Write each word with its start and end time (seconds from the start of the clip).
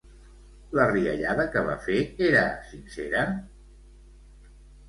La 0.77 0.85
riallada 0.91 1.45
que 1.57 1.63
va 1.69 1.75
fer 1.89 1.99
era 2.31 2.43
sincera? 2.71 3.23